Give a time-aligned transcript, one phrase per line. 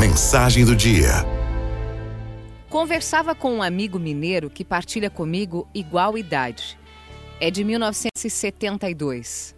[0.00, 1.26] mensagem do dia.
[2.70, 6.78] Conversava com um amigo mineiro que partilha comigo igual idade.
[7.38, 9.54] É de 1972.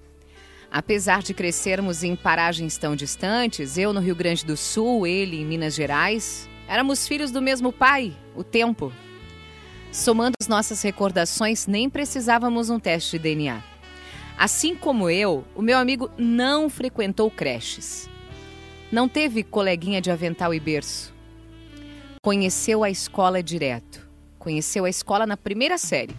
[0.69, 5.45] Apesar de crescermos em paragens tão distantes, eu no Rio Grande do Sul, ele em
[5.45, 8.93] Minas Gerais, éramos filhos do mesmo pai, o tempo.
[9.93, 13.63] Somando as nossas recordações, nem precisávamos um teste de DNA.
[14.37, 18.11] Assim como eu, o meu amigo não frequentou creches.
[18.93, 21.15] Não teve coleguinha de avental e berço.
[22.23, 24.07] Conheceu a escola direto.
[24.39, 26.15] Conheceu a escola na primeira série.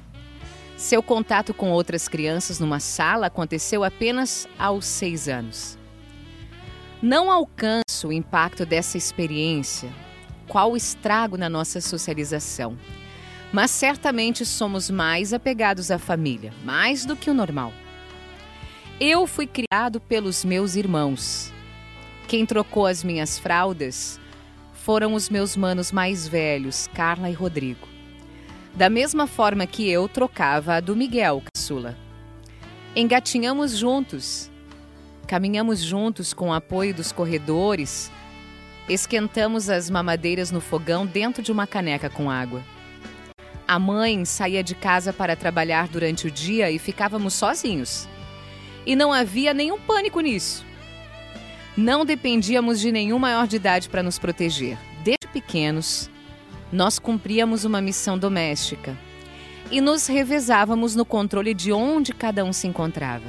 [0.75, 5.77] Seu contato com outras crianças numa sala aconteceu apenas aos seis anos.
[6.99, 9.91] Não alcanço o impacto dessa experiência,
[10.47, 12.75] qual estrago na nossa socialização.
[13.51, 17.71] Mas certamente somos mais apegados à família, mais do que o normal.
[18.99, 21.52] Eu fui criado pelos meus irmãos.
[22.27, 24.19] Quem trocou as minhas fraldas
[24.73, 27.87] foram os meus manos mais velhos, Carla e Rodrigo.
[28.73, 31.95] Da mesma forma que eu trocava a do Miguel, caçula.
[32.95, 34.49] Engatinhamos juntos,
[35.27, 38.11] caminhamos juntos com o apoio dos corredores,
[38.89, 42.63] esquentamos as mamadeiras no fogão dentro de uma caneca com água.
[43.67, 48.07] A mãe saía de casa para trabalhar durante o dia e ficávamos sozinhos.
[48.85, 50.65] E não havia nenhum pânico nisso.
[51.75, 54.77] Não dependíamos de nenhum maior de idade para nos proteger.
[55.03, 56.09] Desde pequenos,
[56.71, 58.97] nós cumpríamos uma missão doméstica
[59.71, 63.25] e nos revezávamos no controle de onde cada um se encontrava.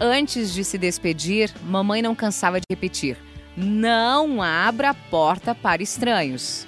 [0.00, 3.16] Antes de se despedir, mamãe não cansava de repetir:
[3.56, 6.66] não abra a porta para estranhos.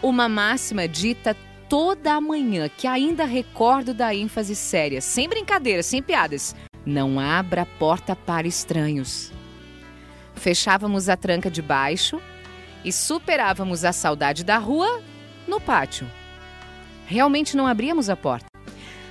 [0.00, 1.36] Uma máxima dita
[1.68, 6.54] toda a manhã que ainda recordo da ênfase séria, sem brincadeiras, sem piadas.
[6.86, 9.32] Não abra a porta para estranhos.
[10.38, 12.20] Fechávamos a tranca de baixo
[12.84, 15.02] e superávamos a saudade da rua
[15.46, 16.08] no pátio.
[17.06, 18.46] Realmente não abríamos a porta.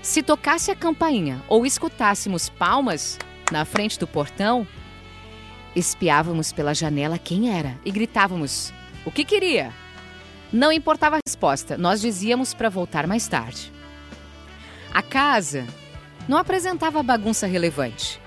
[0.02, 3.20] Se tocasse a campainha ou escutássemos palmas
[3.52, 4.65] na frente do portão,
[5.76, 8.73] espiávamos pela janela quem era e gritávamos:
[9.05, 9.73] o que queria?
[10.52, 13.73] Não importava a resposta, nós dizíamos para voltar mais tarde.
[14.94, 15.67] A casa
[16.27, 18.21] não apresentava bagunça relevante.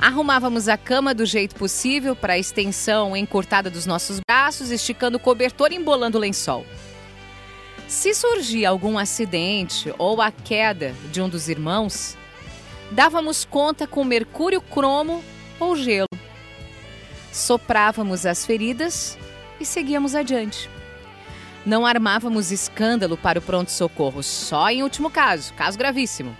[0.00, 5.20] Arrumávamos a cama do jeito possível para a extensão encurtada dos nossos braços, esticando o
[5.20, 6.66] cobertor e embolando o lençol.
[7.88, 12.16] Se surgia algum acidente ou a queda de um dos irmãos,
[12.90, 15.24] dávamos conta com mercúrio cromo
[15.58, 16.08] ou gelo.
[17.32, 19.16] Soprávamos as feridas
[19.60, 20.68] e seguíamos adiante.
[21.64, 26.36] Não armávamos escândalo para o pronto-socorro, só em último caso, caso gravíssimo.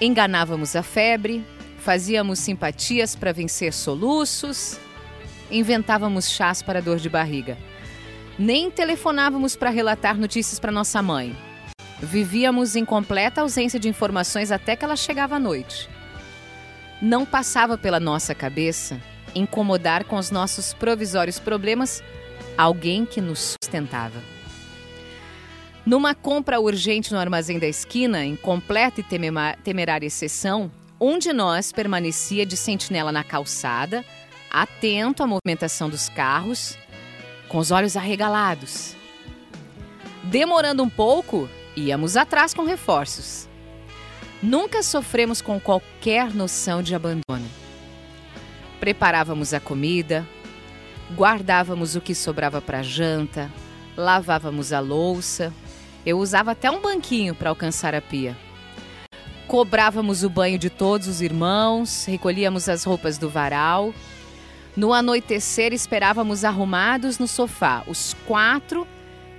[0.00, 1.44] Enganávamos a febre,
[1.86, 4.76] Fazíamos simpatias para vencer soluços,
[5.48, 7.56] inventávamos chás para dor de barriga.
[8.36, 11.36] Nem telefonávamos para relatar notícias para nossa mãe.
[12.02, 15.88] Vivíamos em completa ausência de informações até que ela chegava à noite.
[17.00, 19.00] Não passava pela nossa cabeça
[19.32, 22.02] incomodar com os nossos provisórios problemas
[22.58, 24.20] alguém que nos sustentava.
[25.86, 30.68] Numa compra urgente no armazém da esquina, em completa e temerária exceção,
[31.00, 34.04] um de nós permanecia de sentinela na calçada,
[34.50, 36.78] atento à movimentação dos carros,
[37.48, 38.96] com os olhos arregalados.
[40.24, 43.48] Demorando um pouco, íamos atrás com reforços.
[44.42, 47.48] Nunca sofremos com qualquer noção de abandono.
[48.80, 50.26] Preparávamos a comida,
[51.14, 53.50] guardávamos o que sobrava para janta,
[53.96, 55.52] lavávamos a louça.
[56.04, 58.36] Eu usava até um banquinho para alcançar a pia.
[59.46, 63.94] Cobrávamos o banho de todos os irmãos, recolhíamos as roupas do varal.
[64.76, 68.86] No anoitecer, esperávamos arrumados no sofá, os quatro,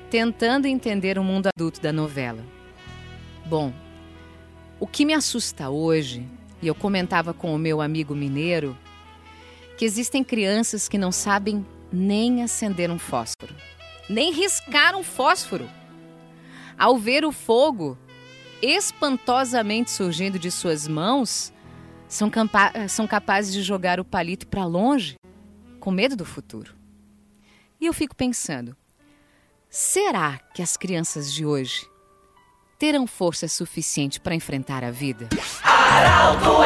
[0.10, 2.42] tentando entender o mundo adulto da novela.
[3.46, 3.74] Bom,
[4.80, 6.26] o que me assusta hoje,
[6.62, 8.78] e eu comentava com o meu amigo mineiro,
[9.78, 13.54] que existem crianças que não sabem nem acender um fósforo,
[14.10, 15.70] nem riscar um fósforo.
[16.78, 17.98] Ao ver o fogo,
[18.62, 21.54] espantosamente surgindo de suas mãos
[22.08, 22.32] são,
[22.90, 25.16] são capazes de jogar o palito para longe,
[25.80, 26.76] com medo do futuro.
[27.80, 28.76] E eu fico pensando:
[29.70, 31.88] será que as crianças de hoje
[32.80, 35.30] terão força suficiente para enfrentar a vida?
[35.64, 36.58] Araldo